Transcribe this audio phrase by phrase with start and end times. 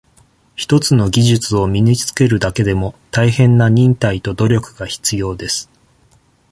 [0.55, 5.69] 一つの技術を身につけるだけでも、大変な忍耐と、努力が必要です。